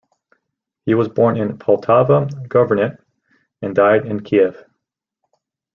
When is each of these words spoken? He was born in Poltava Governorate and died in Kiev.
He 0.83 0.95
was 0.95 1.09
born 1.09 1.37
in 1.37 1.59
Poltava 1.59 2.25
Governorate 2.49 2.97
and 3.61 3.75
died 3.75 4.07
in 4.07 4.23
Kiev. 4.23 4.63